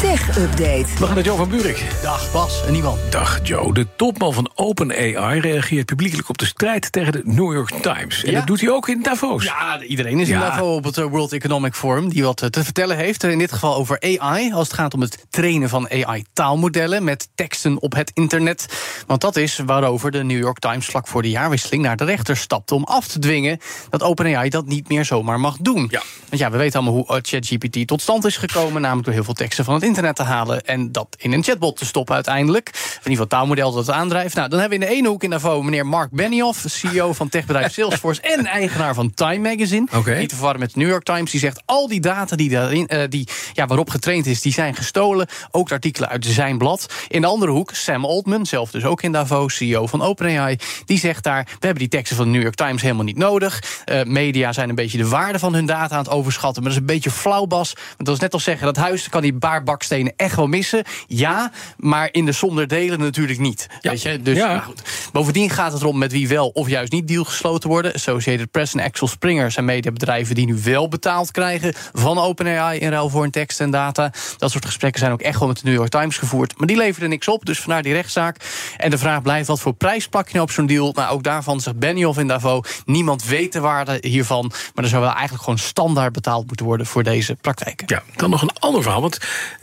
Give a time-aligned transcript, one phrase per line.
[0.00, 0.86] Tech Update.
[0.98, 1.84] We gaan naar Joe van Buurik.
[2.02, 2.98] Dag Bas en Iwan.
[3.10, 3.74] Dag Joe.
[3.74, 8.24] De topman van OpenAI reageert publiekelijk op de strijd tegen de New York Times.
[8.24, 8.38] En Ja.
[8.38, 9.44] dat doet hij ook in Davos.
[9.44, 10.34] Ja, iedereen is Ja.
[10.34, 13.22] in Davos op het eh, World Economic Forum die wat eh, te vertellen heeft.
[13.24, 17.82] In dit geval over AI, als het gaat om het trainen van AI-taalmodellen met teksten
[17.82, 18.66] op het internet.
[19.06, 22.36] Want dat is waarover de New York Times vlak voor de jaarwisseling naar de rechter
[22.36, 23.58] stapte om af te dwingen
[23.90, 25.86] dat OpenAI dat niet meer zomaar mag doen.
[25.90, 26.02] Ja.
[26.28, 29.24] Want ja, we weten allemaal hoe eh, ChatGPT tot stand is gekomen, namelijk door heel
[29.24, 32.68] veel teksten van het internet te halen en dat in een chatbot te stoppen uiteindelijk.
[32.72, 34.34] Of in ieder geval het taalmodel dat het aandrijft.
[34.34, 37.28] Nou, dan hebben we in de ene hoek in Davos meneer Mark Benioff, CEO van
[37.28, 39.86] techbedrijf Salesforce en eigenaar van Time Magazine.
[39.94, 40.18] Oké.
[40.18, 41.30] Niet te verwarren met de New York Times.
[41.30, 44.74] Die zegt al die data die, daarin, eh, die ja, waarop getraind is, die zijn
[44.74, 45.26] gestolen.
[45.50, 46.86] Ook de artikelen uit zijn blad.
[47.08, 50.58] In de andere hoek, Sam Altman, zelf dus ook in Davos, CEO van OpenAI.
[50.84, 53.62] Die zegt daar, we hebben die teksten van de New York Times helemaal niet nodig.
[53.84, 56.62] Eh, media zijn een beetje de waarde van hun data aan het overschatten.
[56.62, 57.72] Maar dat is een beetje flauw, Bas.
[57.72, 60.84] Want dat is net als zeggen, dat huis kan die paar bakstenen echt wel missen.
[61.06, 63.66] Ja, maar in de zonder delen natuurlijk niet.
[63.80, 63.90] Ja.
[63.90, 64.22] Weet je?
[64.22, 64.46] Dus, Ja.
[64.46, 64.82] nou goed.
[65.12, 67.92] Bovendien gaat het erom met wie wel of juist niet deal gesloten worden.
[67.92, 72.90] Associated Press en Axel Springer zijn mediabedrijven die nu wel betaald krijgen van OpenAI in
[72.90, 74.12] ruil voor hun tekst en data.
[74.38, 76.58] Dat soort gesprekken zijn ook echt wel met de New York Times gevoerd.
[76.58, 78.36] Maar die leverden niks op, dus vandaar die rechtszaak.
[78.76, 80.92] En de vraag blijft, wat voor prijs plak je nou op zo'n deal?
[80.94, 84.52] Nou, ook daarvan zegt Benioff in Davos, niemand weet de waarde hiervan.
[84.74, 87.86] Maar er zou wel eigenlijk gewoon standaard betaald moeten worden voor deze praktijken.
[87.88, 89.00] Ja, dan nog een ander verhaal.
[89.00, 89.18] Want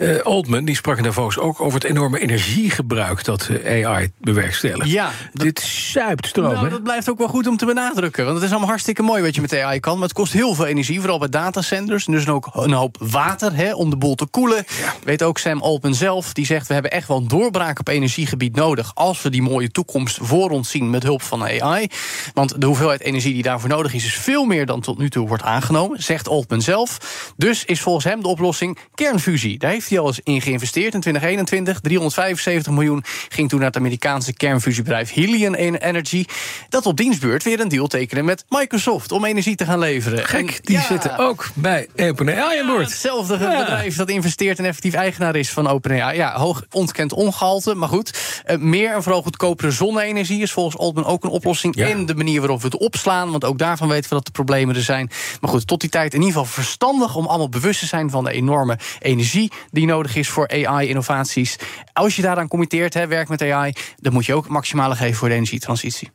[0.05, 4.91] eh, Altman die sprak in Davos ook over het enorme energiegebruik dat eh, AI bewerkstelligt.
[4.91, 6.53] Ja, Dit zuipt stroom.
[6.53, 8.23] Nou, dat blijft ook wel goed om te benadrukken.
[8.23, 9.93] Want het is allemaal hartstikke mooi wat je met AI kan.
[9.93, 12.05] Maar het kost heel veel energie, vooral bij datacenters.
[12.05, 14.65] En dus ook een hoop water hè, om de boel te koelen.
[15.03, 16.33] Weet ook Sam Altman zelf.
[16.33, 18.91] Die zegt, we hebben echt wel een doorbraak op energiegebied nodig...
[18.93, 21.87] als we die mooie toekomst voor ons zien met hulp van AI.
[22.33, 24.05] Want de hoeveelheid energie die daarvoor nodig is...
[24.05, 26.97] is veel meer dan tot nu toe wordt aangenomen, zegt Altman zelf.
[27.38, 29.57] Dus is volgens hem de oplossing kernfusie.
[29.57, 31.79] Daar heeft hij al eens in geïnvesteerd in 2021.
[31.79, 36.25] 375 miljoen ging toen naar het Amerikaanse kernfusiebedrijf Helion Energy.
[36.69, 40.25] Dat op dienstbeurt weer een deal tekenen met Microsoft om energie te gaan leveren.
[40.25, 42.89] Gek, En die ja, zitten ook bij OpenAI aan boord.
[42.89, 43.59] Hetzelfde Ja.
[43.59, 46.17] bedrijf dat investeert en effectief eigenaar is van OpenAI.
[46.17, 48.41] Ja, hoog ontkend ongehalte, maar goed.
[48.44, 51.75] Eh, meer en vooral goedkopere zonne-energie is volgens Altman ook een oplossing.
[51.75, 54.75] En de manier waarop we het opslaan, want ook daarvan weten we dat de problemen
[54.75, 55.09] er zijn.
[55.41, 58.23] Maar goed, tot die tijd in ieder geval verstandig om allemaal bewust te zijn van
[58.23, 61.56] de enorme energie die nodig is voor AI-innovaties.
[61.94, 65.28] Als je daaraan committeert, hè, werk met AI, dan moet je ook maximale geven voor
[65.28, 66.12] de energietransitie.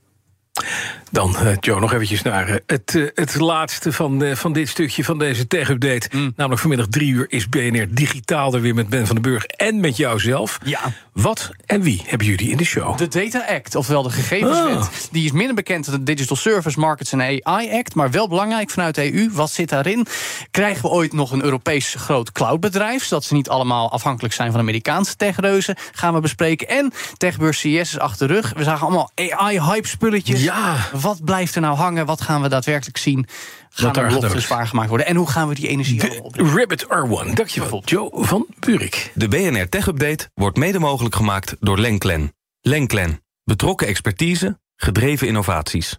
[1.10, 5.04] Dan, eh, Joe, nog eventjes naar eh, het, eh, het laatste van, van dit stukje
[5.04, 6.08] van deze tech-update.
[6.12, 6.32] Mm.
[6.36, 9.80] Namelijk vanmiddag drie uur is BNR digitaal er weer met Ben van den Burg en
[9.80, 10.58] met jou zelf.
[10.64, 10.80] Ja.
[11.12, 12.98] Wat en wie hebben jullie in de show?
[12.98, 14.86] De Data Act, oftewel de gegevenswet, Ah.
[15.10, 18.70] die is minder bekend dan de Digital Service Markets en AI Act, maar wel belangrijk
[18.70, 19.30] vanuit de EU.
[19.32, 20.06] Wat zit daarin?
[20.50, 24.60] Krijgen we ooit nog een Europees groot cloudbedrijf, zodat ze niet allemaal afhankelijk zijn van
[24.60, 25.76] Amerikaanse techreuzen?
[25.92, 26.68] Gaan we bespreken.
[26.68, 28.52] En techbeurs CS is achter de rug.
[28.56, 30.42] We zagen allemaal AI-hype spulletjes.
[30.42, 30.76] Ja.
[31.00, 32.06] Wat blijft er nou hangen?
[32.06, 33.26] Wat gaan we daadwerkelijk zien?
[33.68, 35.06] Gaan er beloftes waargemaakt worden?
[35.06, 36.56] En hoe gaan we die energie opbrengen?
[36.56, 37.32] Rabbit R1.
[37.34, 39.12] Dankjewel, Joe van Buurik.
[39.14, 42.34] De BNR Tech Update wordt mede mogelijk gemaakt door Lenklen.
[42.60, 43.22] Lenklen.
[43.44, 45.96] Betrokken expertise, gedreven innovaties.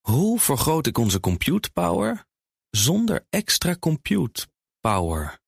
[0.00, 2.24] Hoe vergroot ik onze compute power
[2.70, 4.46] zonder extra compute
[4.80, 5.38] power?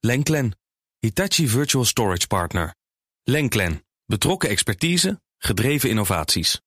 [0.00, 0.58] Lenklen.
[0.98, 2.74] Hitachi Virtual Storage Partner.
[3.22, 3.84] Lenklen.
[4.06, 6.60] Betrokken expertise, gedreven innovaties.